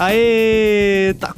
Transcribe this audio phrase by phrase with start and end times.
[0.00, 0.89] Aê!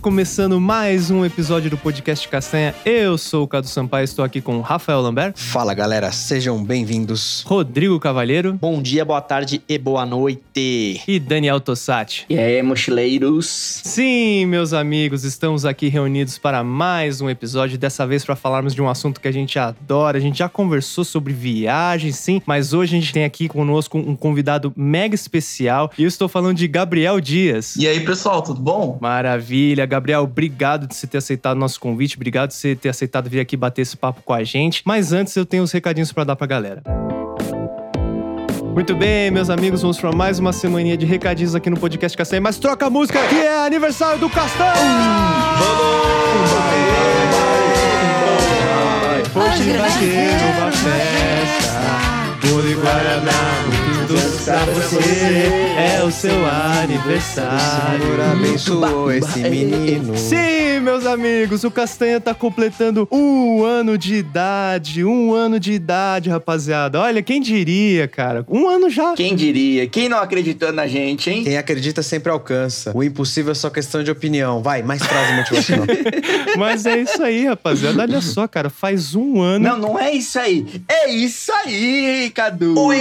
[0.02, 2.74] Começando mais um episódio do Podcast Castanha.
[2.84, 7.44] Eu sou o Cadu Sampaio, estou aqui com Rafael Lambert, Fala galera, sejam bem-vindos.
[7.46, 11.00] Rodrigo Cavalheiro Bom dia, boa tarde e boa noite.
[11.06, 12.26] e Daniel Tossati.
[12.28, 13.46] E aí, mochileiros?
[13.46, 18.82] Sim, meus amigos, estamos aqui reunidos para mais um episódio, dessa vez para falarmos de
[18.82, 20.18] um assunto que a gente adora.
[20.18, 24.16] A gente já conversou sobre viagens, sim, mas hoje a gente tem aqui conosco um
[24.16, 27.76] convidado mega especial e eu estou falando de Gabriel Dias.
[27.76, 28.98] E aí, pessoal, tudo bom?
[29.00, 33.28] Maravilha, Gabriel, obrigado de você ter aceitado o nosso convite, obrigado de você ter aceitado
[33.28, 34.82] vir aqui bater esse papo com a gente.
[34.86, 36.82] Mas antes eu tenho uns recadinhos para dar pra galera.
[38.72, 42.40] Muito bem, meus amigos, vamos para mais uma semaninha de recadinhos aqui no podcast Castanha,
[42.40, 44.72] mas troca a música que é aniversário do Castanha!
[49.34, 54.01] Hoje vai ter uma festa, bolo e guaraná,
[54.44, 54.98] pra você,
[55.76, 58.02] é o seu aniversário.
[58.02, 60.16] Senhor abençoou esse menino.
[60.16, 65.04] Sim, meus amigos, o Castanha tá completando um ano de idade.
[65.04, 67.00] Um ano de idade, rapaziada.
[67.00, 68.44] Olha, quem diria, cara?
[68.48, 69.14] Um ano já.
[69.14, 69.86] Quem diria?
[69.86, 71.44] Quem não acreditou na gente, hein?
[71.44, 72.92] Quem acredita sempre alcança.
[72.94, 74.62] O impossível é só questão de opinião.
[74.62, 75.86] Vai, mais frase motivacional.
[76.58, 78.02] Mas é isso aí, rapaziada.
[78.02, 79.68] Olha só, cara, faz um ano.
[79.68, 80.66] Não, não é isso aí.
[80.88, 82.78] É isso aí, Cadu.
[82.78, 83.00] Oi,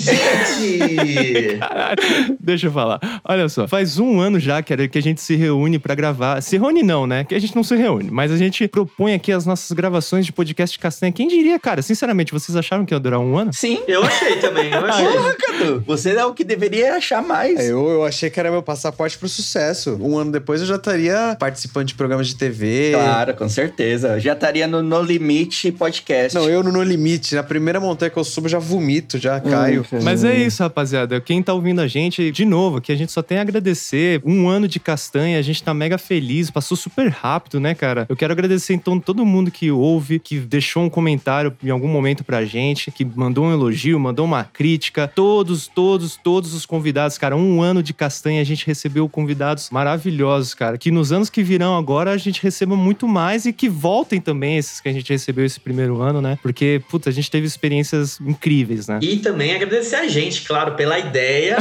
[0.00, 1.58] gente!
[1.58, 3.00] Caralho, deixa eu falar.
[3.24, 6.40] Olha só, faz um ano já que, a gente se reúne pra gravar.
[6.40, 7.24] Se reúne não, né?
[7.24, 10.32] Que a gente não se reúne, mas a gente propõe aqui as nossas gravações de
[10.32, 11.12] podcast Castanha.
[11.12, 11.82] Quem diria, cara?
[11.82, 13.52] Sinceramente, vocês acharam que ia durar um ano?
[13.52, 13.80] Sim.
[13.86, 15.06] Eu achei também, eu achei.
[15.06, 15.84] Porra, Cadu.
[15.86, 17.58] Você é o que deveria achar mais.
[17.58, 19.98] É, eu, eu achei que era meu passaporte pro sucesso.
[20.00, 22.92] Um ano depois eu já estaria participando de programas de TV.
[22.92, 24.08] Claro, com certeza.
[24.14, 26.34] Eu Já estaria no No Limite Podcast.
[26.34, 27.34] Não, eu no No Limite.
[27.34, 29.77] Na primeira montanha que eu subo, eu já vomito, já caio.
[30.02, 31.20] Mas é isso, rapaziada.
[31.20, 34.20] Quem tá ouvindo a gente, de novo, que a gente só tem a agradecer.
[34.24, 36.50] Um ano de castanha, a gente tá mega feliz.
[36.50, 38.06] Passou super rápido, né, cara?
[38.08, 42.24] Eu quero agradecer, então, todo mundo que ouve, que deixou um comentário em algum momento
[42.24, 45.08] pra gente, que mandou um elogio, mandou uma crítica.
[45.08, 47.36] Todos, todos, todos os convidados, cara.
[47.36, 50.78] Um ano de castanha, a gente recebeu convidados maravilhosos, cara.
[50.78, 54.56] Que nos anos que virão agora, a gente receba muito mais e que voltem também
[54.56, 56.38] esses que a gente recebeu esse primeiro ano, né?
[56.42, 58.98] Porque, puta, a gente teve experiências incríveis, né?
[59.02, 61.56] E também agradecer a gente, claro, pela ideia,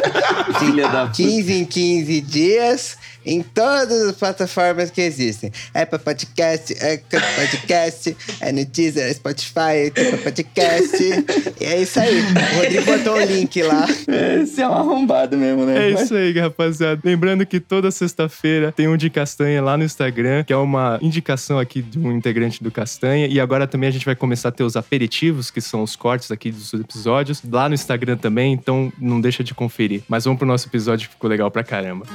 [0.58, 2.96] Filha da 15 em 15 dias,
[3.28, 5.52] em todas as plataformas que existem.
[5.74, 10.96] Apple Podcast, Anchor Podcast, é no Deezer, é Spotify, Apple Podcast.
[11.60, 12.20] E é isso aí.
[12.20, 13.86] O Rodrigo botou o link lá.
[14.42, 15.88] Esse é um arrombado mesmo, né?
[15.88, 17.02] É isso aí, rapaziada.
[17.04, 21.58] Lembrando que toda sexta-feira tem um de Castanha lá no Instagram, que é uma indicação
[21.58, 23.26] aqui de um integrante do Castanha.
[23.26, 26.30] E agora também a gente vai começar a ter os aperitivos, que são os cortes
[26.30, 28.54] aqui dos episódios, lá no Instagram também.
[28.54, 30.02] Então não deixa de conferir.
[30.08, 32.06] Mas vamos pro nosso episódio que ficou legal pra caramba.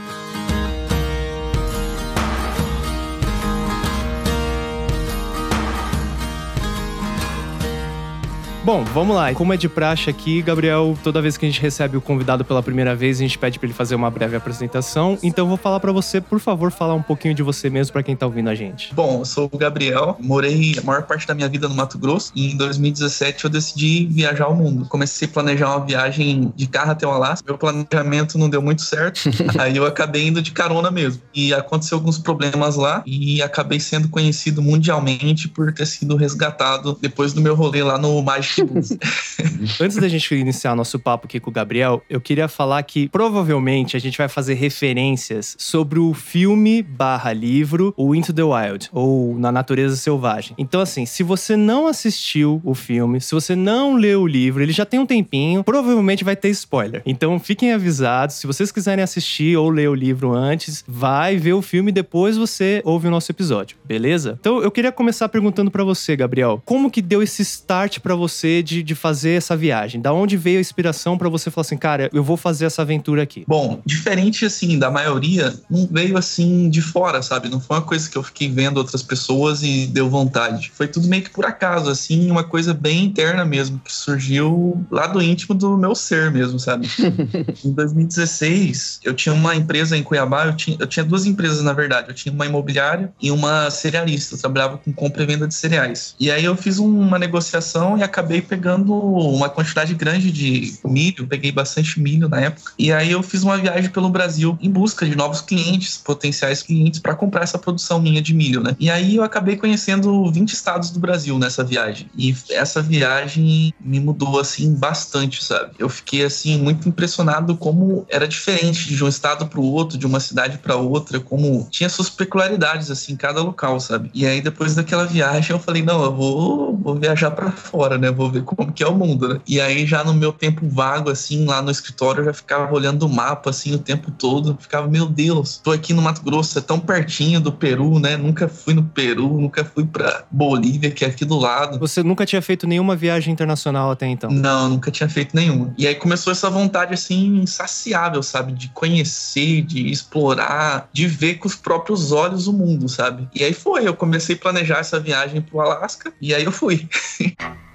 [8.63, 9.33] Bom, vamos lá.
[9.33, 12.63] Como é de praxe aqui, Gabriel, toda vez que a gente recebe o convidado pela
[12.63, 15.18] primeira vez, a gente pede pra ele fazer uma breve apresentação.
[15.21, 18.01] Então, eu vou falar pra você, por favor, falar um pouquinho de você mesmo pra
[18.01, 18.95] quem tá ouvindo a gente.
[18.95, 22.31] Bom, eu sou o Gabriel, morei a maior parte da minha vida no Mato Grosso
[22.33, 24.86] e em 2017 eu decidi viajar ao mundo.
[24.88, 27.45] Comecei a planejar uma viagem de carro até o Alasca.
[27.45, 29.24] Meu planejamento não deu muito certo,
[29.60, 31.21] aí eu acabei indo de carona mesmo.
[31.33, 37.33] E aconteceu alguns problemas lá e acabei sendo conhecido mundialmente por ter sido resgatado depois
[37.33, 38.52] do meu rolê lá no Magic.
[39.79, 43.95] Antes da gente iniciar nosso papo aqui com o Gabriel, eu queria falar que provavelmente
[43.95, 49.38] a gente vai fazer referências sobre o filme barra livro o Into the Wild, ou
[49.38, 50.53] Na Natureza Selvagem.
[50.57, 54.71] Então, assim, se você não assistiu o filme, se você não leu o livro, ele
[54.71, 57.01] já tem um tempinho, provavelmente vai ter spoiler.
[57.05, 58.35] Então, fiquem avisados.
[58.35, 62.38] Se vocês quiserem assistir ou ler o livro antes, vai ver o filme e depois
[62.38, 64.38] você ouve o nosso episódio, beleza?
[64.39, 68.42] Então, eu queria começar perguntando pra você, Gabriel, como que deu esse start pra você
[68.63, 70.01] de, de fazer essa viagem?
[70.01, 73.23] Da onde veio a inspiração pra você falar assim, cara, eu vou fazer essa aventura
[73.23, 73.43] aqui?
[73.47, 77.49] Bom, diferente assim da maioria, não veio assim de fora, sabe?
[77.49, 80.71] Não foi uma coisa que eu fiquei vendo outras pessoas e deu vontade.
[80.75, 85.07] Foi tudo meio que por acaso, assim, uma coisa bem interna mesmo, que surgiu lá
[85.07, 86.87] do íntimo do meu ser mesmo, sabe?
[87.63, 91.73] em 2016, eu tinha uma empresa em Cuiabá, eu tinha, eu tinha duas empresas na
[91.73, 95.53] verdade, eu tinha uma imobiliária e uma cerealista, eu trabalhava com compra e venda de
[95.53, 96.15] cereais.
[96.19, 101.51] E aí eu fiz uma negociação e acabei pegando uma quantidade grande de milho, peguei
[101.51, 102.71] bastante milho na época.
[102.77, 107.00] E aí eu fiz uma viagem pelo Brasil em busca de novos clientes, potenciais clientes,
[107.00, 108.75] para comprar essa produção minha de milho, né?
[108.80, 112.09] E aí eu acabei conhecendo 20 estados do Brasil nessa viagem.
[112.15, 115.71] E essa viagem me mudou, assim, bastante, sabe?
[115.77, 120.06] Eu fiquei, assim, muito impressionado como era diferente de um estado para o outro, de
[120.06, 124.09] uma cidade para outra, como tinha suas peculiaridades, assim, em cada local, sabe?
[124.13, 128.12] E aí depois daquela viagem eu falei, não, eu vou, vou viajar para fora, né?
[128.12, 129.39] Vou ver como que é o mundo, né?
[129.47, 133.03] E aí já no meu tempo vago, assim, lá no escritório, eu já ficava olhando
[133.03, 134.57] o mapa, assim, o tempo todo.
[134.59, 138.17] Ficava, meu Deus, tô aqui no Mato Grosso, é tão pertinho do Peru, né?
[138.17, 141.79] Nunca fui no Peru, nunca fui pra Bolívia, que é aqui do lado.
[141.79, 144.29] Você nunca tinha feito nenhuma viagem internacional até então?
[144.31, 145.73] Não, nunca tinha feito nenhuma.
[145.77, 148.53] E aí começou essa vontade, assim, insaciável, sabe?
[148.53, 153.27] De conhecer, de explorar, de ver com os próprios olhos o mundo, sabe?
[153.33, 156.87] E aí foi, eu comecei a planejar essa viagem pro Alasca, e aí eu fui.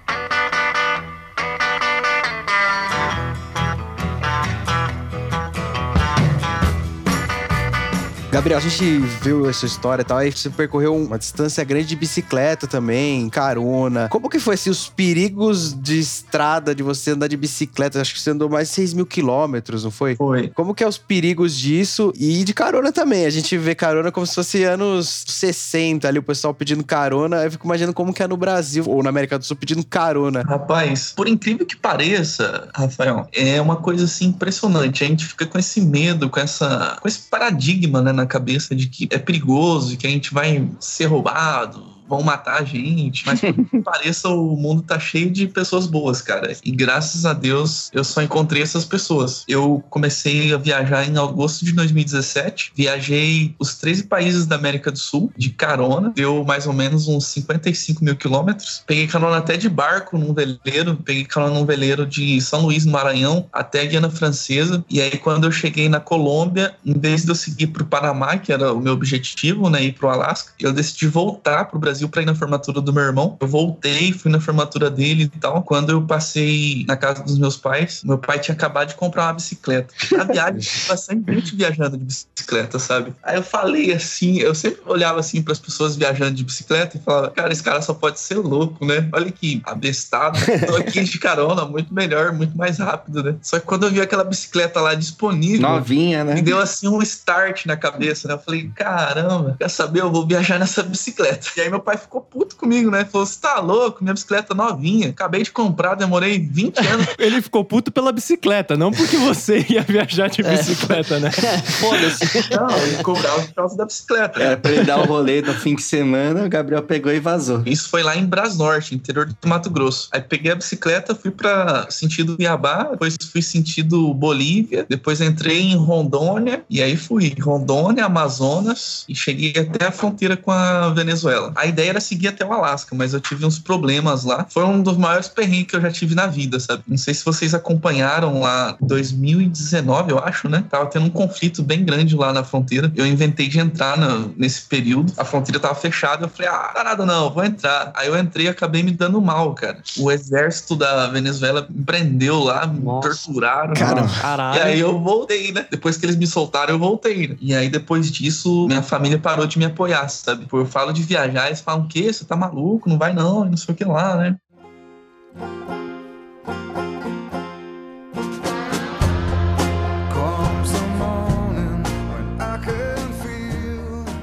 [8.31, 11.95] Gabriel, a gente viu essa história e tal, aí você percorreu uma distância grande de
[11.95, 14.07] bicicleta também, carona.
[14.07, 17.99] Como que foi, assim, os perigos de estrada de você andar de bicicleta?
[17.99, 20.15] Acho que você andou mais de 6 mil quilômetros, não foi?
[20.15, 20.49] Foi.
[20.49, 22.13] Como que é os perigos disso?
[22.15, 23.25] E de carona também.
[23.25, 27.43] A gente vê carona como se fosse anos 60 ali, o pessoal pedindo carona.
[27.43, 30.43] Eu fico imaginando como que é no Brasil ou na América do Sul pedindo carona.
[30.43, 35.03] Rapaz, por incrível que pareça, Rafael, é uma coisa assim impressionante.
[35.03, 38.87] A gente fica com esse medo, com essa, com esse paradigma, né, na cabeça de
[38.87, 43.53] que é perigoso, que a gente vai ser roubado, vão matar a gente, mas por
[43.53, 46.51] que pareça o mundo tá cheio de pessoas boas, cara.
[46.63, 49.43] E graças a Deus eu só encontrei essas pessoas.
[49.47, 54.97] Eu comecei a viajar em agosto de 2017, viajei os 13 países da América do
[54.97, 58.83] Sul de carona, deu mais ou menos uns 55 mil quilômetros.
[58.87, 62.91] Peguei carona até de barco num veleiro, peguei carona num veleiro de São Luís, no
[62.91, 64.83] Maranhão, até a Guiana Francesa.
[64.89, 68.51] E aí quando eu cheguei na Colômbia, em vez de eu seguir pro Panamá, que
[68.51, 72.25] era o meu objetivo, né, ir pro Alasca, eu decidi voltar pro Brasil para ir
[72.25, 73.37] na formatura do meu irmão.
[73.39, 75.61] Eu voltei, fui na formatura dele e tal.
[75.63, 79.33] Quando eu passei na casa dos meus pais, meu pai tinha acabado de comprar uma
[79.33, 79.93] bicicleta.
[80.11, 83.13] Na viagem, bastante gente viajando de bicicleta, sabe?
[83.23, 87.01] Aí eu falei assim, eu sempre olhava assim para as pessoas viajando de bicicleta e
[87.01, 89.09] falava, cara, esse cara só pode ser louco, né?
[89.13, 90.39] Olha que abestado.
[90.67, 93.35] Tô aqui de carona, muito melhor, muito mais rápido, né?
[93.41, 96.35] Só que quando eu vi aquela bicicleta lá disponível, Novinha, né?
[96.35, 98.33] me deu assim um start na cabeça, né?
[98.35, 100.01] Eu falei, caramba, quer saber?
[100.01, 101.47] Eu vou viajar nessa bicicleta.
[101.57, 103.03] E aí meu pai ficou puto comigo, né?
[103.03, 104.03] Falou: você tá louco?
[104.03, 105.09] Minha bicicleta novinha.
[105.09, 107.07] Acabei de comprar, demorei 20 anos.
[107.17, 111.31] Ele ficou puto pela bicicleta, não porque você ia viajar de bicicleta, né?
[111.79, 112.25] Foda-se.
[112.51, 114.39] Não, ele cobrava por causa da bicicleta.
[114.39, 117.63] Era pra ele dar o rolê no fim de semana, o Gabriel pegou e vazou.
[117.65, 120.09] Isso foi lá em Brasnorte, interior do Mato Grosso.
[120.11, 125.75] Aí peguei a bicicleta, fui pra sentido Iabá, depois fui sentido Bolívia, depois entrei em
[125.75, 131.51] Rondônia, e aí fui Rondônia, Amazonas, e cheguei até a fronteira com a Venezuela.
[131.55, 134.45] A ideia ideia era seguir até o Alasca, mas eu tive uns problemas lá.
[134.49, 136.83] Foi um dos maiores perrengues que eu já tive na vida, sabe?
[136.87, 140.63] Não sei se vocês acompanharam lá 2019, eu acho, né?
[140.69, 142.91] Tava tendo um conflito bem grande lá na fronteira.
[142.95, 145.13] Eu inventei de entrar no, nesse período.
[145.17, 146.25] A fronteira tava fechada.
[146.25, 147.91] Eu falei, ah, nada não, vou entrar.
[147.95, 149.79] Aí eu entrei e acabei me dando mal, cara.
[149.97, 153.09] O exército da Venezuela me prendeu lá, me Nossa.
[153.09, 153.73] torturaram.
[153.73, 154.63] Cara, E Caralho.
[154.63, 155.65] aí eu voltei, né?
[155.69, 157.29] Depois que eles me soltaram, eu voltei.
[157.29, 157.37] Né?
[157.41, 160.45] E aí depois disso, minha família parou de me apoiar, sabe?
[160.45, 162.11] Pô, Eu falo de viajar, eles falam, o quê?
[162.11, 162.89] Você tá maluco?
[162.89, 164.37] Não vai não, e não sei o que lá, né?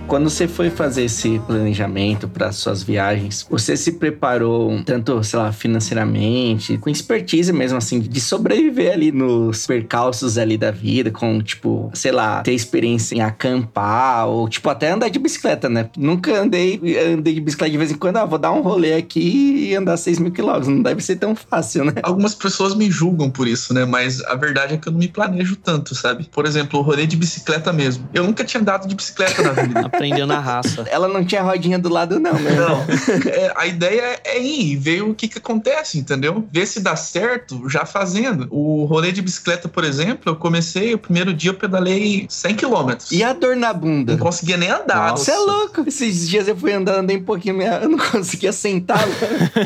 [0.06, 5.50] Quando você foi fazer esse planejamento para suas viagens, você se preparou tanto, sei lá,
[5.50, 11.90] financeiramente, com expertise mesmo, assim, de sobreviver ali nos percalços ali da vida, com, tipo,
[11.92, 15.90] sei lá, ter experiência em acampar, ou, tipo, até andar de bicicleta, né?
[15.96, 16.80] Nunca andei,
[17.12, 19.96] andei de bicicleta de vez em quando, ah, vou dar um rolê aqui e andar
[19.96, 20.68] 6 mil quilômetros.
[20.68, 21.94] Não deve ser tão fácil, né?
[22.02, 23.84] Algumas pessoas me julgam por isso, né?
[23.84, 26.28] Mas a verdade é que eu não me planejo tanto, sabe?
[26.30, 28.08] Por exemplo, o rolê de bicicleta mesmo.
[28.14, 29.90] Eu nunca tinha andado de bicicleta na vida.
[29.96, 30.84] Aprendeu na raça.
[30.90, 32.52] Ela não tinha rodinha do lado, não, né?
[32.52, 32.86] Não,
[33.26, 36.46] É, a ideia é ir ver o que, que acontece, entendeu?
[36.52, 38.46] Ver se dá certo já fazendo.
[38.50, 43.10] O rolê de bicicleta, por exemplo, eu comecei, o primeiro dia eu pedalei 100 quilômetros.
[43.10, 44.12] E a dor na bunda?
[44.12, 45.12] Não conseguia nem andar.
[45.12, 45.84] Você é louco.
[45.86, 49.04] Esses dias eu fui andando, andei um pouquinho, eu não conseguia sentar.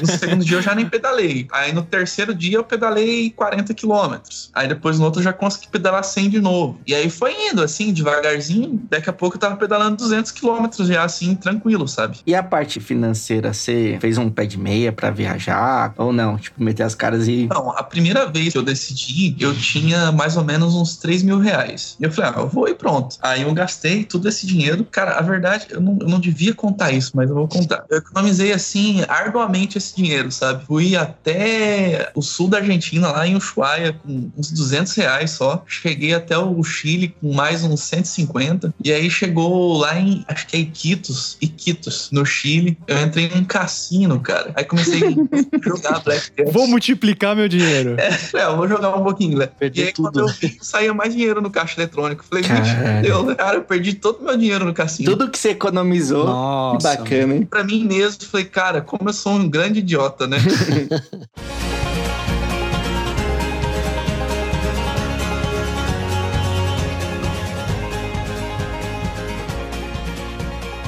[0.01, 1.47] No segundo dia eu já nem pedalei.
[1.53, 4.51] Aí no terceiro dia eu pedalei 40 quilômetros.
[4.55, 6.81] Aí depois no outro eu já consegui pedalar 100 de novo.
[6.87, 8.81] E aí foi indo assim, devagarzinho.
[8.89, 12.19] Daqui a pouco eu tava pedalando 200 quilômetros já assim, tranquilo, sabe?
[12.27, 15.93] e a parte financeira, você fez um pé de meia pra viajar?
[15.97, 16.37] Ou não?
[16.37, 17.49] Tipo, meter as caras e.
[17.51, 21.39] Não, a primeira vez que eu decidi, eu tinha mais ou menos uns 3 mil
[21.39, 21.97] reais.
[22.01, 23.17] E eu falei, ah, eu vou e pronto.
[23.21, 24.85] Aí eu gastei todo esse dinheiro.
[24.85, 27.85] Cara, a verdade, eu não, eu não devia contar isso, mas eu vou contar.
[27.89, 30.65] Eu economizei, assim, arduamente esse dinheiro, sabe?
[30.67, 35.65] Fui até o sul da Argentina, lá em Ushuaia, com uns 200 reais só.
[35.67, 38.73] Cheguei até o Chile com mais uns 150.
[38.85, 42.77] E aí chegou lá em, acho que é Iquitos, Iquitos, no Chile.
[42.87, 44.53] Eu entrei num cassino, cara.
[44.55, 45.11] Aí comecei a
[45.63, 46.51] jogar Blackjack.
[46.53, 47.97] Vou multiplicar meu dinheiro.
[47.99, 49.47] É, eu vou jogar um pouquinho, né?
[49.47, 50.11] Perdi e aí, tudo.
[50.13, 52.25] quando eu vi, saía mais dinheiro no caixa eletrônico.
[52.25, 53.03] Falei, Caralho.
[53.03, 53.35] deu, né?
[53.35, 55.11] Cara, eu perdi todo o meu dinheiro no cassino.
[55.11, 56.23] Tudo que você economizou.
[56.25, 56.97] que Nossa.
[56.97, 57.47] bacana, hein?
[57.47, 60.39] Pra mim mesmo, falei, cara, como eu sou um grande idiota, né?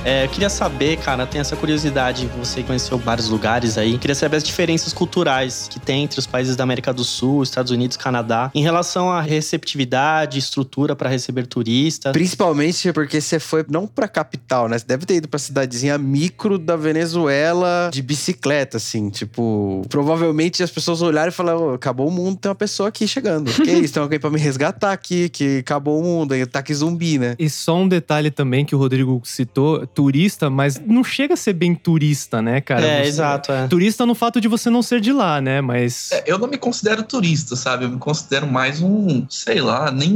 [0.05, 3.97] É, eu queria saber, cara, tem essa curiosidade, você conheceu vários lugares aí.
[3.99, 7.71] Queria saber as diferenças culturais que tem entre os países da América do Sul, Estados
[7.71, 12.13] Unidos, Canadá, em relação à receptividade, estrutura para receber turistas.
[12.13, 14.77] Principalmente porque você foi não pra capital, né?
[14.77, 19.09] Você deve ter ido pra cidadezinha micro da Venezuela de bicicleta, assim.
[19.09, 23.07] Tipo, provavelmente as pessoas olharam e falaram: "Ô, acabou o mundo, tem uma pessoa aqui
[23.07, 23.53] chegando.
[23.63, 23.95] que isso?
[23.95, 27.37] Tem alguém pra me resgatar aqui, que acabou o mundo, aí ataque zumbi, né?
[27.39, 31.53] E só um detalhe também que o Rodrigo citou: turista, mas não chega a ser
[31.53, 32.85] bem turista, né, cara?
[32.85, 33.67] é, Você- exato, é.
[33.69, 35.61] Turista no fato de você não ser de lá, né?
[35.61, 36.11] Mas.
[36.13, 37.85] É, eu não me considero turista, sabe?
[37.85, 40.13] Eu me considero mais um, sei lá, nem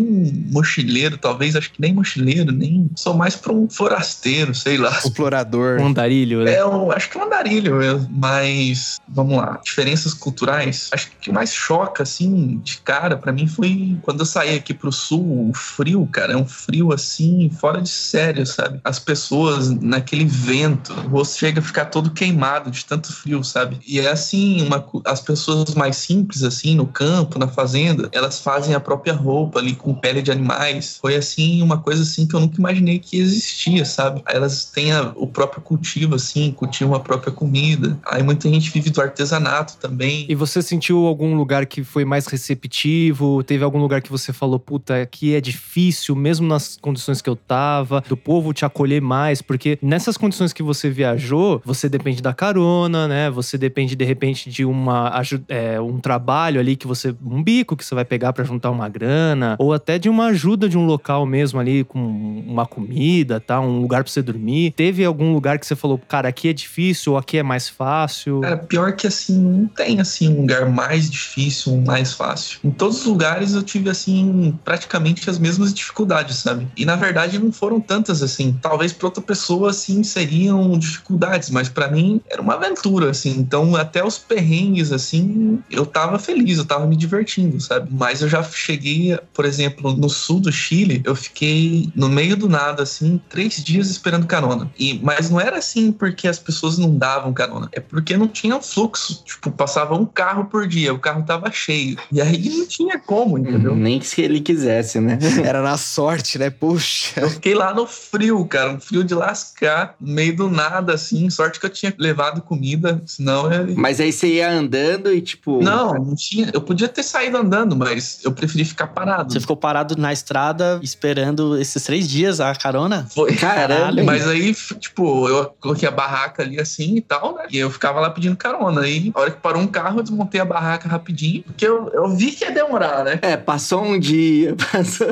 [0.51, 2.91] mochileiro, talvez, acho que nem mochileiro, nem.
[2.97, 4.91] Sou mais pra um forasteiro, sei lá.
[4.99, 5.81] Explorador.
[5.81, 6.55] Um andarilho, né?
[6.55, 8.09] É, eu acho que é um andarilho mesmo.
[8.11, 9.61] Mas, vamos lá.
[9.65, 10.89] Diferenças culturais.
[10.93, 14.57] Acho que o que mais choca, assim, de cara, pra mim foi quando eu saí
[14.57, 16.33] aqui pro sul, o frio, cara.
[16.33, 18.81] É um frio, assim, fora de sério, sabe?
[18.85, 23.79] As pessoas naquele vento, o rosto chega a ficar todo queimado de tanto frio, sabe?
[23.87, 28.75] E é assim, uma, as pessoas mais simples, assim, no campo, na fazenda, elas fazem
[28.75, 30.99] a própria roupa ali com pele de animais.
[31.01, 34.23] Foi, assim, uma coisa, assim, que eu nunca imaginei que existia, sabe?
[34.27, 37.99] Elas têm a- o próprio cultivo, assim, cultivam a própria comida.
[38.07, 40.27] Aí muita gente vive do artesanato também.
[40.29, 43.43] E você sentiu algum lugar que foi mais receptivo?
[43.43, 47.37] Teve algum lugar que você falou, puta, aqui é difícil, mesmo nas condições que eu
[47.37, 49.41] tava, do povo te acolher mais?
[49.41, 53.31] Porque nessas condições que você viajou, você depende da carona, né?
[53.31, 57.15] Você depende, de repente, de uma, é, um trabalho ali que você.
[57.25, 60.69] um bico que você vai pegar pra juntar uma grana, ou até de uma ajuda
[60.69, 61.99] de um local mesmo ali, com
[62.47, 63.61] uma comida, tá?
[63.61, 64.73] Um lugar pra você dormir.
[64.73, 68.41] Teve algum lugar que você falou, cara, aqui é difícil, ou aqui é mais fácil?
[68.41, 72.59] Cara, pior que assim, não tem assim um lugar mais difícil, um mais fácil.
[72.65, 76.67] Em todos os lugares eu tive assim praticamente as mesmas dificuldades, sabe?
[76.77, 78.57] E na verdade não foram tantas assim.
[78.61, 83.31] Talvez para outra pessoa pessoa assim seriam dificuldades, mas para mim era uma aventura assim.
[83.39, 87.89] Então até os perrengues assim, eu tava feliz, eu tava me divertindo, sabe?
[87.93, 92.49] Mas eu já cheguei, por exemplo, no sul do Chile, eu fiquei no meio do
[92.49, 94.71] nada assim, três dias esperando carona.
[94.79, 98.61] E mas não era assim porque as pessoas não davam carona, é porque não tinha
[98.61, 99.23] fluxo.
[99.25, 101.97] Tipo, passava um carro por dia, o carro tava cheio.
[102.11, 103.77] E aí não tinha como, entendeu?
[103.77, 105.19] Nem que se ele quisesse, né?
[105.45, 106.51] Era na sorte, né?
[106.51, 107.21] Puxa.
[107.21, 111.29] Eu fiquei lá no frio, cara, um frio de lascar, no meio do nada, assim.
[111.29, 113.77] Sorte que eu tinha levado comida, senão eu...
[113.77, 115.63] Mas aí você ia andando e tipo.
[115.63, 116.51] Não, não tinha.
[116.53, 119.33] Eu podia ter saído andando, mas eu preferi ficar parado.
[119.33, 123.07] Você ficou parado na estrada esperando esses três dias a carona?
[123.15, 123.35] Foi.
[123.37, 124.05] Caralho.
[124.05, 127.47] Mas aí, tipo, eu coloquei a barraca ali assim e tal, né?
[127.51, 128.83] E eu ficava lá pedindo carona.
[128.83, 132.09] Aí, a hora que parou um carro, eu desmontei a barraca rapidinho, porque eu, eu
[132.09, 133.19] vi que ia demorar, né?
[133.23, 135.09] É, passou um dia, passou.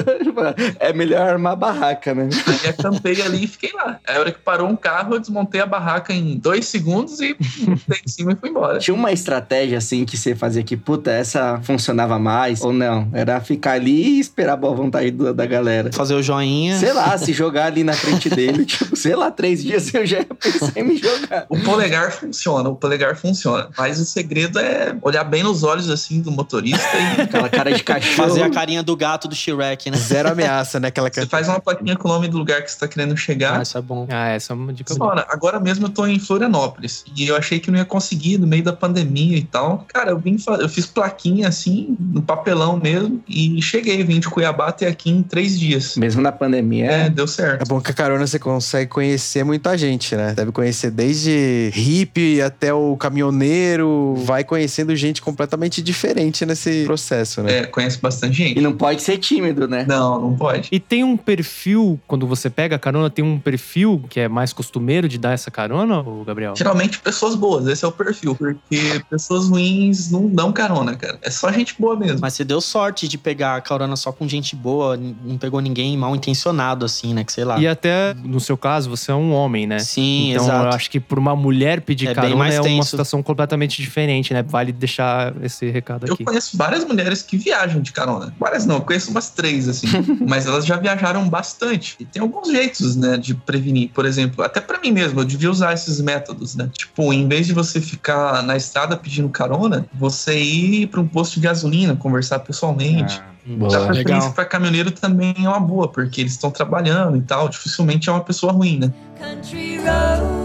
[0.79, 2.29] É melhor armar barraca, né?
[2.47, 3.99] Aí acampei ali e fiquei lá.
[4.15, 7.37] Aí, a hora que parou um carro, eu desmontei a barraca em dois segundos e
[7.67, 8.79] montei em cima e fui embora.
[8.79, 13.09] Tinha uma estratégia assim que você fazia que, puta, essa funcionava mais ou não?
[13.13, 15.91] Era ficar ali e esperar a boa vontade do- da galera.
[15.93, 16.79] Fazer o joinha.
[16.79, 20.25] Sei lá, se jogar ali na frente dele, tipo, sei lá, três dias eu já
[20.25, 21.47] pensei em me jogar.
[21.49, 23.69] O polegar funciona, o polegar funciona.
[23.77, 27.83] Mas o segredo é olhar bem nos olhos assim do motorista e Aquela cara de
[27.83, 28.15] cachorro.
[28.29, 29.97] Fazer a carinha do gato do Shrek, né?
[29.97, 30.89] Zero ameaça, né?
[30.89, 33.17] Aquela você faz uma plaquinha com o nome do lugar que você tá querendo Ah,
[33.17, 33.63] chegar.
[33.63, 34.04] isso é bom.
[34.11, 35.25] Ah, essa é uma dica boa.
[35.29, 38.63] Agora mesmo eu tô em Florianópolis e eu achei que não ia conseguir no meio
[38.63, 39.85] da pandemia e tal.
[39.89, 44.69] Cara, eu vim, eu fiz plaquinha assim, no papelão mesmo e cheguei, vim de Cuiabá
[44.69, 45.97] até aqui em três dias.
[45.97, 46.91] Mesmo na pandemia.
[46.91, 47.69] É, deu É certo.
[47.69, 50.33] bom que a carona você consegue conhecer muita gente, né?
[50.35, 54.15] Deve conhecer desde hippie até o caminhoneiro.
[54.25, 57.59] Vai conhecendo gente completamente diferente nesse processo, né?
[57.59, 58.61] É, conhece bastante E gente.
[58.61, 59.85] não pode ser tímido, né?
[59.89, 60.69] Não, não pode.
[60.71, 64.53] E tem um perfil, quando você pega a carona, tem um perfil que é mais
[64.53, 66.55] costumeiro de dar essa carona, ô Gabriel?
[66.57, 68.35] Geralmente pessoas boas, esse é o perfil.
[68.35, 71.19] Porque pessoas ruins não dão carona, cara.
[71.23, 72.19] É só gente boa mesmo.
[72.21, 75.97] Mas você deu sorte de pegar a carona só com gente boa, não pegou ninguém
[75.97, 77.25] mal intencionado, assim, né?
[77.25, 77.59] Que sei lá.
[77.59, 79.79] E até, no seu caso, você é um homem, né?
[79.79, 80.65] Sim, então, exato.
[80.65, 84.33] eu acho que por uma mulher pedir É carona mais é uma situação completamente diferente,
[84.33, 84.43] né?
[84.43, 86.25] Vale deixar esse recado Eu aqui.
[86.25, 88.35] conheço várias mulheres que viajam de carona.
[88.39, 89.87] Várias não, eu conheço umas três, assim.
[90.27, 91.97] mas elas já viajaram bastante.
[91.99, 93.74] E tem alguns jeitos, né, de prevenir.
[93.95, 96.71] Por exemplo, até pra mim mesmo, eu devia usar esses métodos, né?
[96.73, 101.35] Tipo, em vez de você ficar na estrada pedindo carona, você ir pra um posto
[101.35, 103.21] de gasolina, conversar pessoalmente.
[103.47, 103.71] Boa.
[103.71, 104.33] Dá preferência Legal.
[104.33, 107.49] pra caminhoneiro também é uma boa, porque eles estão trabalhando e tal.
[107.49, 108.93] Dificilmente é uma pessoa ruim, né?
[109.19, 110.44] Country roads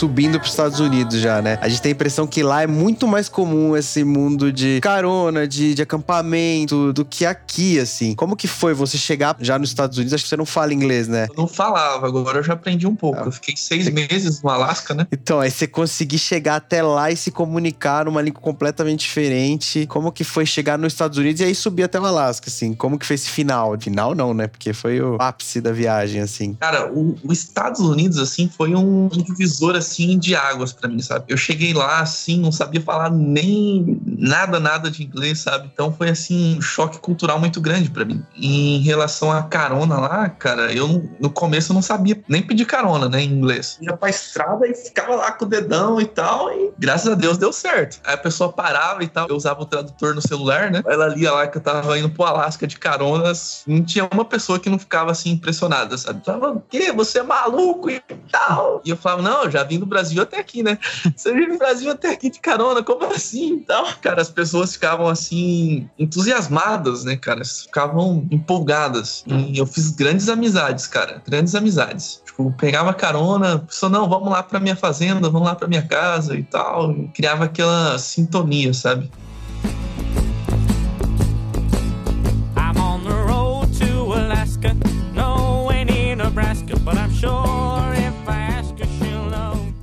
[0.00, 1.58] Subindo pros Estados Unidos já, né?
[1.60, 5.46] A gente tem a impressão que lá é muito mais comum esse mundo de carona,
[5.46, 8.14] de, de acampamento, do que aqui, assim.
[8.14, 10.14] Como que foi você chegar já nos Estados Unidos?
[10.14, 11.26] Acho que você não fala inglês, né?
[11.28, 13.20] Eu não falava, agora eu já aprendi um pouco.
[13.20, 13.26] Ah.
[13.26, 15.06] Eu fiquei seis meses no Alasca, né?
[15.12, 19.86] Então, aí você conseguir chegar até lá e se comunicar numa língua completamente diferente.
[19.86, 22.72] Como que foi chegar nos Estados Unidos e aí subir até o Alasca, assim?
[22.72, 23.78] Como que foi esse final?
[23.78, 24.46] Final não, né?
[24.46, 26.54] Porque foi o ápice da viagem, assim.
[26.54, 31.24] Cara, os Estados Unidos, assim, foi um divisor, assim, de águas pra mim, sabe?
[31.28, 35.70] Eu cheguei lá, assim, não sabia falar nem nada, nada de inglês, sabe?
[35.72, 38.22] Então foi, assim, um choque cultural muito grande pra mim.
[38.36, 42.64] E em relação à carona lá, cara, eu no começo eu não sabia nem pedir
[42.64, 43.78] carona, né, em inglês.
[43.80, 47.38] Ia pra estrada e ficava lá com o dedão e tal, e graças a Deus
[47.38, 48.00] deu certo.
[48.04, 50.82] Aí a pessoa parava e tal, eu usava o tradutor no celular, né?
[50.86, 54.58] Ela lia lá que eu tava indo pro Alasca de caronas, não tinha uma pessoa
[54.58, 56.24] que não ficava, assim, impressionada, sabe?
[56.24, 56.92] Falava, o quê?
[56.92, 58.00] Você é maluco e
[58.30, 58.80] tal.
[58.84, 60.78] E eu falava, não, eu já vim do Brasil até aqui, né?
[61.16, 63.86] Você veio do Brasil até aqui de carona, como assim e tal?
[64.00, 67.44] Cara, as pessoas ficavam assim, entusiasmadas, né, cara?
[67.44, 69.24] Ficavam empolgadas.
[69.26, 71.22] E eu fiz grandes amizades, cara.
[71.26, 72.22] Grandes amizades.
[72.24, 76.36] Tipo, pegava carona, pessoa, não, vamos lá pra minha fazenda, vamos lá pra minha casa
[76.36, 76.92] e tal.
[76.92, 79.10] E criava aquela sintonia, sabe?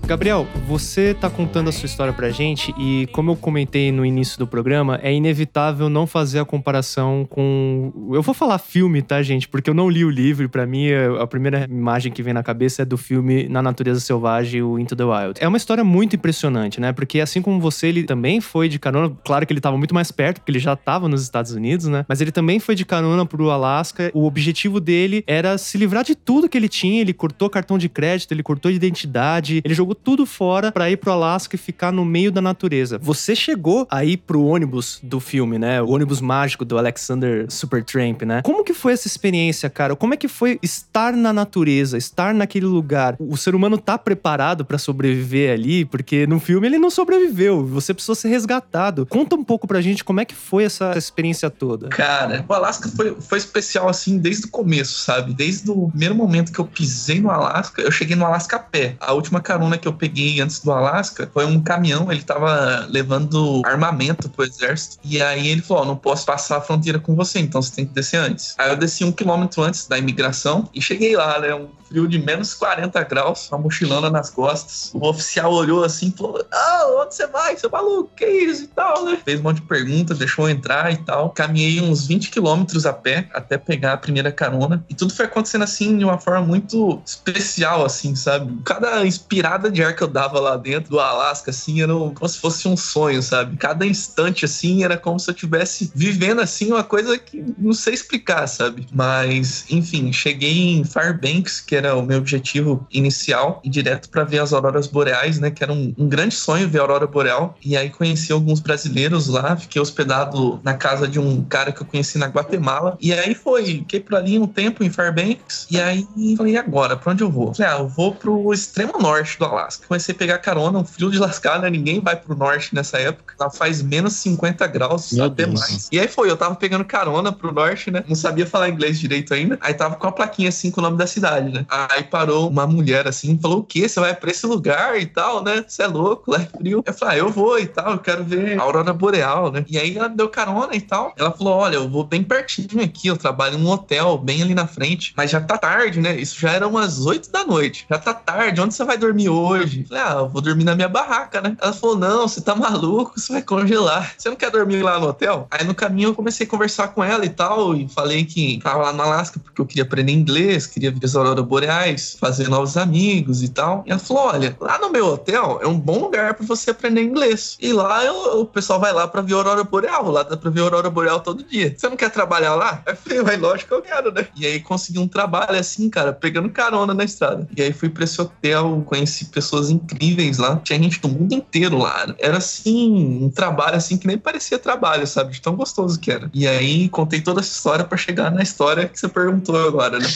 [0.08, 4.40] Gabriel, você tá contando a sua história pra gente e, como eu comentei no início
[4.40, 7.92] do programa, é inevitável não fazer a comparação com.
[8.14, 9.50] Eu vou falar filme, tá, gente?
[9.50, 10.88] Porque eu não li o livro pra mim,
[11.20, 14.96] a primeira imagem que vem na cabeça é do filme Na Natureza Selvagem, o Into
[14.96, 15.40] the Wild.
[15.42, 16.94] É uma história muito impressionante, né?
[16.94, 19.14] Porque, assim como você, ele também foi de carona.
[19.26, 22.06] Claro que ele tava muito mais perto, porque ele já tava nos Estados Unidos, né?
[22.08, 24.10] Mas ele também foi de carona pro Alasca.
[24.14, 27.02] O objetivo dele era se livrar de tudo que ele tinha.
[27.02, 31.12] Ele cortou cartão de crédito, ele cortou identidade, ele jogou tudo fora pra ir pro
[31.12, 33.00] Alasca e ficar no meio da natureza.
[33.02, 35.82] Você chegou aí pro ônibus do filme, né?
[35.82, 38.42] O ônibus mágico do Alexander Supertramp, né?
[38.44, 39.96] Como que foi essa experiência, cara?
[39.96, 43.16] Como é que foi estar na natureza, estar naquele lugar?
[43.20, 47.94] O ser humano tá preparado pra sobreviver ali, porque no filme ele não sobreviveu, você
[47.94, 49.06] precisou ser resgatado.
[49.06, 51.90] Conta um pouco pra gente como é que foi essa experiência toda.
[51.90, 55.34] Cara, o Alasca foi, foi especial assim desde o começo, sabe?
[55.34, 58.96] Desde o primeiro momento que eu pisei no Alasca, eu cheguei no Alasca a pé.
[59.00, 63.62] A última carona que eu peguei antes do Alasca foi um caminhão, ele tava levando
[63.66, 64.98] armamento pro exército.
[65.04, 67.86] E aí ele falou: Ó, não posso passar a fronteira com você, então você tem
[67.86, 68.56] que descer antes.
[68.58, 71.54] Aí eu desci um quilômetro antes da imigração e cheguei lá, né?
[71.56, 74.92] Um frio de menos 40 graus, uma mochilona nas costas.
[74.94, 78.12] O oficial olhou assim e falou: Ah, onde você vai, seu maluco?
[78.16, 79.20] Que isso e tal, né?
[79.24, 81.30] Fez um monte de pergunta, deixou eu entrar e tal.
[81.32, 84.84] Caminhei uns 20 quilômetros a pé até pegar a primeira carona.
[84.90, 88.58] E tudo foi acontecendo assim de uma forma muito especial, assim, sabe?
[88.64, 92.40] Cada inspirada de ar que eu dava lá dentro do Alasca, assim, era como se
[92.40, 93.58] fosse um sonho, sabe?
[93.58, 97.94] Cada instante, assim, era como se eu estivesse vivendo, assim, uma coisa que não sei
[97.94, 98.88] explicar, sabe?
[98.92, 104.40] Mas, enfim, cheguei em Fairbanks, que era o meu objetivo inicial, e direto para ver
[104.40, 105.52] as auroras boreais, né?
[105.52, 107.56] Que era um, um grande sonho ver a aurora boreal.
[107.64, 111.86] E aí conheci alguns brasileiros lá, fiquei hospedado na casa de um cara que eu
[111.86, 112.98] conheci na Guatemala.
[113.02, 115.68] E aí foi, fiquei por ali um tempo em Fairbanks.
[115.70, 116.96] E aí falei, agora?
[116.96, 117.54] Pra onde eu vou?
[117.54, 119.67] Falei, ah, eu vou pro extremo norte do Alasca.
[119.88, 121.70] Comecei a pegar carona, um frio de lascar, né?
[121.70, 123.34] Ninguém vai pro norte nessa época.
[123.40, 125.60] Lá faz menos 50 graus, Meu até Deus.
[125.60, 125.90] mais.
[125.92, 128.04] E aí foi, eu tava pegando carona pro norte, né?
[128.08, 129.58] Não sabia falar inglês direito ainda.
[129.62, 131.66] Aí tava com a plaquinha assim com o nome da cidade, né?
[131.70, 133.88] Aí parou uma mulher assim, falou: O quê?
[133.88, 135.64] Você vai pra esse lugar e tal, né?
[135.68, 136.84] Você é louco, lá é frio.
[136.86, 139.66] Eu falei: Ah, eu vou e tal, eu quero ver a aurora boreal, né?
[139.68, 141.14] E aí ela me deu carona e tal.
[141.18, 144.68] Ela falou: Olha, eu vou bem pertinho aqui, eu trabalho num hotel bem ali na
[144.68, 146.16] frente, mas já tá tarde, né?
[146.16, 147.86] Isso já era umas 8 da noite.
[147.90, 149.57] Já tá tarde, onde você vai dormir hoje?
[149.64, 151.56] Eu falei: Ah, eu vou dormir na minha barraca, né?
[151.62, 154.14] Ela falou: Não, você tá maluco, você vai congelar.
[154.18, 155.48] Você não quer dormir lá no hotel?
[155.52, 158.80] Aí no caminho eu comecei a conversar com ela e tal, e falei que tava
[158.84, 162.78] lá no Alasca porque eu queria aprender inglês, queria ver as auroras boreais, fazer novos
[162.78, 163.84] amigos e tal.
[163.86, 167.02] E ela falou: Olha, lá no meu hotel é um bom lugar pra você aprender
[167.02, 167.58] inglês.
[167.60, 170.50] E lá eu- o pessoal vai lá pra ver a aurora boreal, lá dá pra
[170.50, 171.74] ver a aurora boreal todo dia.
[171.78, 172.82] Você não quer trabalhar lá?
[172.86, 174.28] Eu falei: Vai, lógico que eu quero, né?
[174.36, 177.48] E aí consegui um trabalho assim, cara, pegando carona na estrada.
[177.56, 180.58] E aí fui pra esse hotel, conheci pessoas incríveis lá.
[180.64, 182.14] Tinha gente do mundo inteiro lá.
[182.20, 185.34] Era assim, um trabalho assim que nem parecia trabalho, sabe?
[185.34, 186.30] De tão gostoso que era.
[186.34, 190.08] E aí contei toda essa história pra chegar na história que você perguntou agora, né?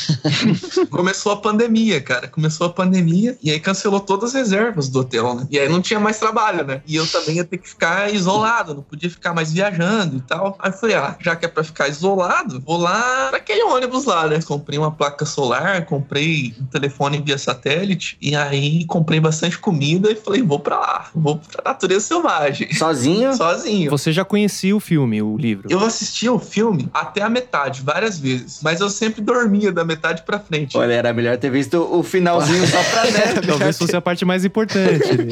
[0.89, 2.27] Começou a pandemia, cara.
[2.27, 5.47] Começou a pandemia e aí cancelou todas as reservas do hotel, né?
[5.49, 6.81] E aí não tinha mais trabalho, né?
[6.85, 10.55] E eu também ia ter que ficar isolado, não podia ficar mais viajando e tal.
[10.59, 14.27] Aí eu falei, ah, já que é pra ficar isolado, vou lá naquele ônibus lá,
[14.27, 14.41] né?
[14.41, 20.15] Comprei uma placa solar, comprei um telefone via satélite e aí comprei bastante comida e
[20.15, 22.73] falei, vou pra lá, vou pra natureza selvagem.
[22.73, 23.33] Sozinho?
[23.35, 23.89] Sozinho.
[23.91, 25.67] Você já conhecia o filme, o livro?
[25.69, 28.59] Eu assistia o filme até a metade, várias vezes.
[28.61, 30.77] Mas eu sempre dormia da metade pra frente.
[30.77, 33.41] Olha, era melhor ter visto o finalzinho só pra né?
[33.45, 35.17] Talvez fosse a parte mais importante.
[35.17, 35.25] né?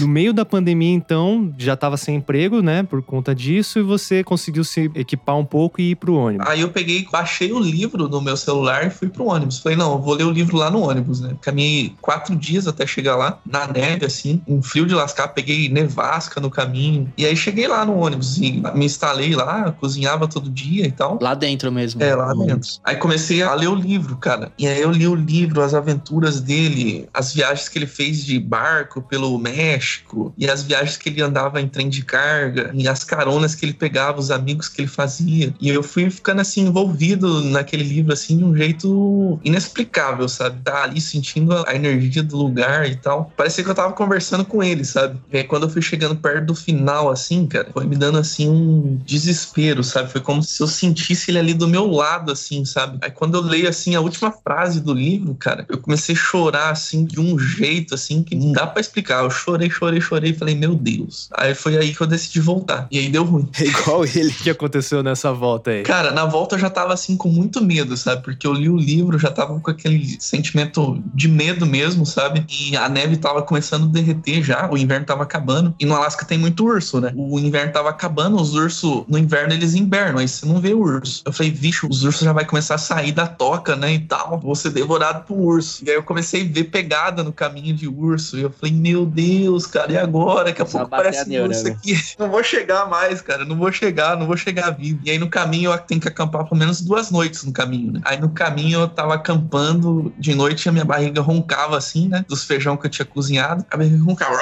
[0.00, 2.82] no meio da pandemia, então, já tava sem emprego, né?
[2.82, 6.46] Por conta disso, e você conseguiu se equipar um pouco e ir pro ônibus.
[6.48, 9.58] Aí eu peguei, baixei o livro no meu celular e fui pro ônibus.
[9.58, 11.34] Falei, não, eu vou ler o livro lá no ônibus, né?
[11.40, 16.40] Caminhei quatro dias até chegar lá, na neve, assim, um frio de lascar, peguei nevasca
[16.40, 17.12] no caminho.
[17.16, 21.18] E aí cheguei lá no ônibus e me instalei lá, cozinhava todo dia e tal.
[21.20, 22.02] Lá dentro mesmo.
[22.02, 22.68] É, lá dentro.
[22.84, 24.52] Aí comecei a ler o livro, cara.
[24.58, 28.38] E aí eu li o livro, as aventuras dele, as viagens que ele fez de
[28.38, 33.04] barco pelo México, e as viagens que ele andava em trem de carga, e as
[33.04, 35.54] caronas que ele pegava, os amigos que ele fazia.
[35.60, 40.60] E eu fui ficando assim, envolvido naquele livro, assim, de um jeito inexplicável, sabe?
[40.62, 43.32] Tá ali sentindo a energia do lugar e tal.
[43.36, 45.18] Parecia que eu tava conversando com ele, sabe?
[45.32, 48.48] E aí quando eu fui chegando perto do final, assim, cara, foi me dando assim
[48.48, 50.10] um desespero, sabe?
[50.10, 52.98] Foi como se eu sentisse ele ali do meu lado, assim, sabe?
[53.02, 56.70] Aí quando eu leio assim a última frase do livro, cara, eu comecei a chorar
[56.70, 59.22] assim de um jeito assim que não dá pra explicar.
[59.22, 61.28] Eu chorei, chorei, chorei e falei, meu Deus.
[61.36, 62.86] Aí foi aí que eu decidi voltar.
[62.90, 63.48] E aí deu ruim.
[63.58, 64.32] É igual ele.
[64.32, 65.82] Que aconteceu nessa volta aí?
[65.82, 68.22] Cara, na volta eu já tava assim com muito medo, sabe?
[68.22, 72.44] Porque eu li o livro, já tava com aquele sentimento de medo mesmo, sabe?
[72.48, 75.74] E a neve tava começando a derreter já, o inverno tava acabando.
[75.78, 77.12] E no Alasca tem muito urso, né?
[77.14, 80.80] O inverno tava acabando, os ursos, no inverno eles invernam, aí você não vê o
[80.80, 81.22] urso.
[81.24, 83.94] Eu falei, bicho, os ursos já vai começar a sair da toca, né?
[83.94, 85.84] E tal, vou ser devorado por urso.
[85.84, 88.36] E aí eu comecei a ver pegada no caminho de urso.
[88.36, 90.44] E eu falei, meu Deus, cara, e agora?
[90.44, 91.96] Daqui a pouco a parece um urso aqui.
[92.18, 93.44] Não vou chegar mais, cara.
[93.44, 95.00] Não vou chegar, não vou chegar vivo.
[95.04, 98.00] E aí no caminho eu tenho que acampar pelo menos duas noites no caminho, né?
[98.04, 102.24] Aí no caminho eu tava acampando de noite e a minha barriga roncava assim, né?
[102.28, 103.64] Do dos feijão que eu tinha cozinhado.
[103.66, 104.36] Acabei com um carro.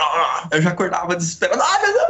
[0.51, 1.63] Eu já acordava desesperado.
[1.83, 2.04] Meu Deus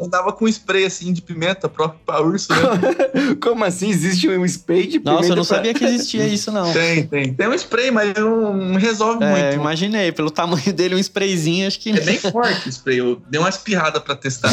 [0.00, 3.34] andava com spray assim de pimenta próprio pra urso, né?
[3.40, 3.90] Como assim?
[3.90, 6.72] Existe um spray de Nossa, eu pimenta não pra- sabia que existia isso, não.
[6.72, 7.34] Tem, tem.
[7.34, 9.60] Tem um spray, mas não, não resolve É, muito.
[9.60, 11.90] imaginei, pelo tamanho dele, um sprayzinho, acho que.
[11.90, 12.98] É bem forte o spray.
[12.98, 14.50] Eu dei uma espirrada pra testar.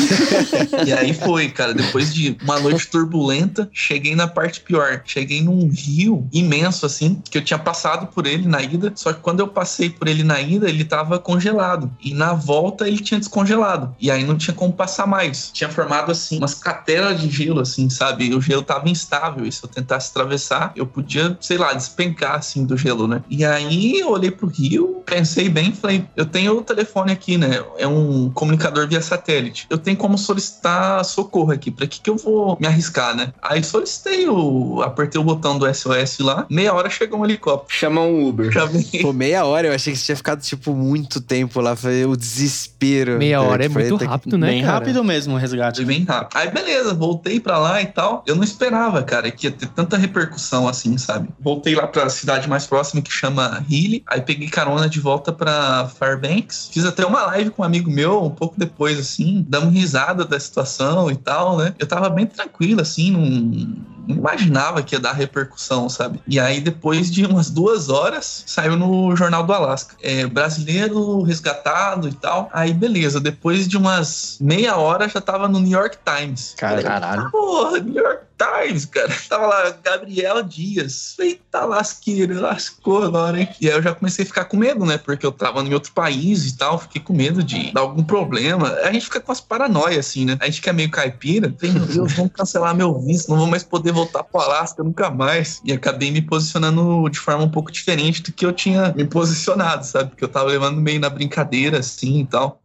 [0.85, 1.73] e aí foi, cara.
[1.73, 5.01] Depois de uma noite turbulenta, cheguei na parte pior.
[5.05, 8.91] Cheguei num rio imenso, assim, que eu tinha passado por ele na ida.
[8.95, 11.91] Só que quando eu passei por ele na ida, ele tava congelado.
[12.03, 13.95] E na volta ele tinha descongelado.
[13.99, 15.49] E aí não tinha como passar mais.
[15.53, 18.25] Tinha formado, assim, umas crateras de gelo, assim, sabe?
[18.27, 19.45] E o gelo tava instável.
[19.45, 23.23] E se eu tentasse atravessar, eu podia, sei lá, despencar, assim, do gelo, né?
[23.29, 27.63] E aí eu olhei pro rio, pensei bem, falei, eu tenho o telefone aqui, né?
[27.77, 29.67] É um comunicador via satélite.
[29.69, 31.71] Eu tenho como solicitar socorro aqui.
[31.71, 33.33] Pra que que eu vou me arriscar, né?
[33.41, 34.81] Aí solicitei o...
[34.81, 36.45] Apertei o botão do SOS lá.
[36.49, 37.77] Meia hora chegou um helicóptero.
[37.77, 38.51] Chama um Uber.
[38.51, 38.83] Chamei.
[39.01, 41.75] Pô, meia hora, eu achei que você tinha ficado, tipo, muito tempo lá.
[41.75, 43.17] Foi o desespero.
[43.17, 44.73] Meia hora é Tipo, muito que- rápido, né, Bem cara?
[44.73, 45.77] rápido mesmo o resgate.
[45.77, 46.37] Foi bem rápido.
[46.37, 48.23] Aí, beleza, voltei pra lá e tal.
[48.25, 51.29] Eu não esperava, cara, que ia ter tanta repercussão assim, sabe?
[51.39, 54.03] Voltei lá pra cidade mais próxima que chama Healy.
[54.07, 56.69] Aí peguei carona de volta pra Fairbanks.
[56.71, 59.45] Fiz até uma live com um amigo meu um pouco depois, assim.
[59.47, 61.73] Damos risada da situação e tal, né?
[61.79, 63.96] Eu tava bem tranquilo, assim, não.
[64.07, 66.21] Não imaginava que ia dar repercussão, sabe?
[66.27, 69.95] E aí, depois de umas duas horas, saiu no Jornal do Alasca.
[70.01, 72.49] É, brasileiro resgatado e tal.
[72.53, 73.19] Aí, beleza.
[73.19, 76.55] Depois de umas meia hora, já tava no New York Times.
[76.57, 77.31] Cara, Caralho.
[77.31, 79.09] Porra, New York Times, cara.
[79.27, 81.15] Tava lá, Gabriel Dias.
[81.19, 83.49] Eita lasqueira, lascou agora, hein?
[83.59, 84.97] E aí eu já comecei a ficar com medo, né?
[84.97, 86.77] Porque eu tava em outro país e tal.
[86.79, 88.69] Fiquei com medo de dar algum problema.
[88.83, 90.37] A gente fica com as paranoias, assim, né?
[90.39, 91.53] A gente que é meio caipira.
[91.61, 93.29] Meu Deus, vamos cancelar meu visto.
[93.29, 95.61] Não vou mais poder voltar pro Alasca nunca mais.
[95.63, 99.85] E acabei me posicionando de forma um pouco diferente do que eu tinha me posicionado,
[99.85, 100.11] sabe?
[100.11, 102.61] Porque eu tava levando meio na brincadeira, assim e tal.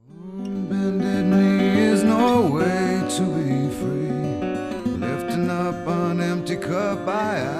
[7.04, 7.51] by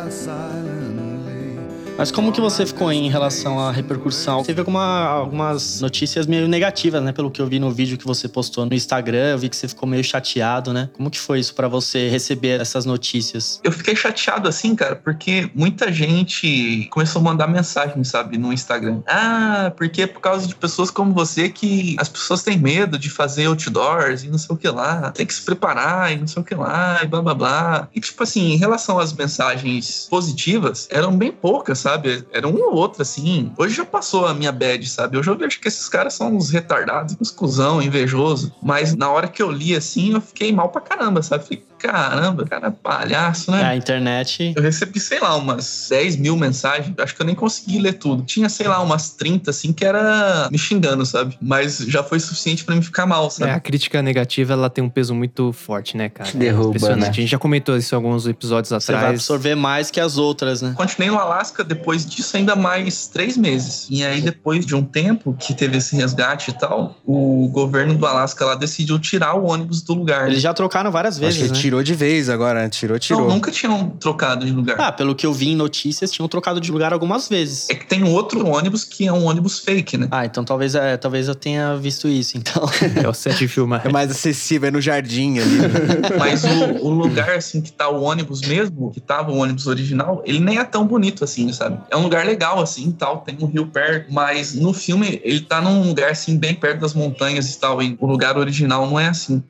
[1.96, 4.42] Mas como que você ficou em relação à repercussão?
[4.42, 7.12] Teve alguma, algumas notícias meio negativas, né?
[7.12, 9.68] Pelo que eu vi no vídeo que você postou no Instagram, eu vi que você
[9.68, 10.88] ficou meio chateado, né?
[10.94, 13.61] Como que foi isso pra você receber essas notícias?
[13.62, 19.02] Eu fiquei chateado assim, cara, porque muita gente começou a mandar mensagem, sabe, no Instagram.
[19.07, 23.11] Ah, porque é por causa de pessoas como você que as pessoas têm medo de
[23.11, 25.11] fazer outdoors e não sei o que lá.
[25.12, 27.88] Tem que se preparar e não sei o que lá e blá blá blá.
[27.94, 32.25] E tipo assim, em relação às mensagens positivas, eram bem poucas, sabe?
[32.33, 33.53] Era um ou outro, assim.
[33.59, 35.18] Hoje já passou a minha bad, sabe?
[35.18, 38.55] Hoje eu vejo que esses caras são uns retardados, uns cuzão, invejoso.
[38.62, 41.45] Mas na hora que eu li assim, eu fiquei mal pra caramba, sabe?
[41.45, 43.62] Fiquei, caramba, cara, é palhaço, né?
[43.64, 44.53] A internet.
[44.57, 46.95] Eu recebi, sei lá, umas 10 mil mensagens.
[46.99, 48.23] Acho que eu nem consegui ler tudo.
[48.23, 51.37] Tinha, sei lá, umas 30, assim, que era me xingando, sabe?
[51.40, 53.51] Mas já foi suficiente pra me ficar mal, É, sabe?
[53.51, 56.31] a crítica negativa, ela tem um peso muito forte, né, cara?
[56.31, 57.01] Te derruba, É impressionante.
[57.03, 57.09] né?
[57.09, 59.14] A gente já comentou isso em alguns episódios Você vai atrás.
[59.21, 60.73] absorver mais que as outras, né?
[60.77, 63.87] Continuei no Alasca depois disso ainda mais três meses.
[63.90, 68.07] E aí, depois de um tempo que teve esse resgate e tal, o governo do
[68.07, 70.29] Alasca lá decidiu tirar o ônibus do lugar.
[70.29, 71.57] Eles já trocaram várias vezes, né?
[71.72, 72.68] Tirou de vez agora, né?
[72.68, 73.22] Tirou, tirou.
[73.22, 74.76] Não, nunca tinham trocado de lugar.
[74.78, 77.70] Ah, pelo que eu vi em notícias, tinham trocado de lugar algumas vezes.
[77.70, 80.08] É que tem outro ônibus que é um ônibus fake, né?
[80.11, 82.62] Ah, então talvez, é, talvez eu tenha visto isso, então.
[83.02, 83.87] É o set de filmar.
[83.87, 85.50] É mais acessível, é no jardim ali.
[85.50, 85.68] né?
[86.18, 90.22] Mas o, o lugar, assim, que tá o ônibus mesmo, que tava o ônibus original,
[90.26, 91.78] ele nem é tão bonito assim, sabe?
[91.90, 95.61] É um lugar legal, assim, tal, tem um rio perto, mas no filme ele tá
[95.61, 99.08] num lugar, assim, bem perto das montanhas e tal, e o lugar original não é
[99.08, 99.42] assim.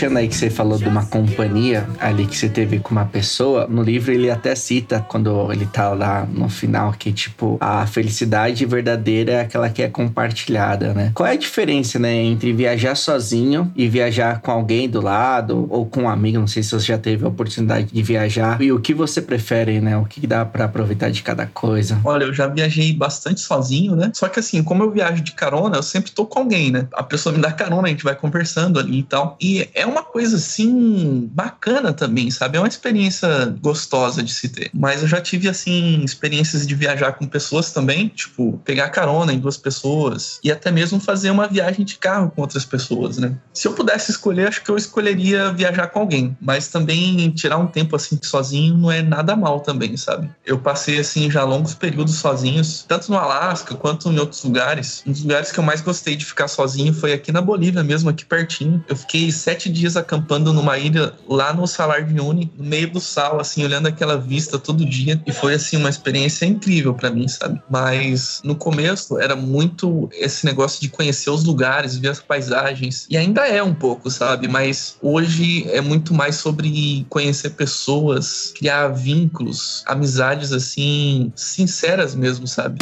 [0.00, 3.66] Puxando aí que você falou de uma companhia ali que você teve com uma pessoa,
[3.68, 8.64] no livro ele até cita quando ele tá lá no final que tipo a felicidade
[8.64, 11.12] verdadeira é aquela que é compartilhada, né?
[11.14, 15.84] Qual é a diferença, né, entre viajar sozinho e viajar com alguém do lado ou
[15.84, 16.38] com um amigo?
[16.38, 19.82] Não sei se você já teve a oportunidade de viajar e o que você prefere,
[19.82, 19.98] né?
[19.98, 22.00] O que dá pra aproveitar de cada coisa?
[22.02, 24.10] Olha, eu já viajei bastante sozinho, né?
[24.14, 26.86] Só que assim, como eu viajo de carona, eu sempre tô com alguém, né?
[26.94, 29.36] A pessoa me dá carona, a gente vai conversando ali e tal.
[29.38, 32.56] E é uma coisa assim bacana também, sabe?
[32.56, 34.70] É uma experiência gostosa de se ter.
[34.72, 39.38] Mas eu já tive assim experiências de viajar com pessoas também, tipo, pegar carona em
[39.38, 43.34] duas pessoas e até mesmo fazer uma viagem de carro com outras pessoas, né?
[43.52, 47.66] Se eu pudesse escolher, acho que eu escolheria viajar com alguém, mas também tirar um
[47.66, 50.30] tempo assim sozinho não é nada mal também, sabe?
[50.44, 55.02] Eu passei assim já longos períodos sozinhos, tanto no Alasca quanto em outros lugares.
[55.06, 58.10] Um dos lugares que eu mais gostei de ficar sozinho foi aqui na Bolívia mesmo,
[58.10, 58.84] aqui pertinho.
[58.88, 63.00] Eu fiquei sete dias acampando numa ilha lá no Salar de Uyuni, no meio do
[63.00, 65.20] sal, assim, olhando aquela vista todo dia.
[65.26, 67.60] E foi, assim, uma experiência incrível para mim, sabe?
[67.68, 73.06] Mas no começo era muito esse negócio de conhecer os lugares, ver as paisagens.
[73.08, 74.48] E ainda é um pouco, sabe?
[74.48, 82.78] Mas hoje é muito mais sobre conhecer pessoas, criar vínculos, amizades, assim, sinceras mesmo, sabe?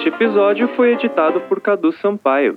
[0.00, 2.56] Este episódio foi editado por Cadu Sampaio.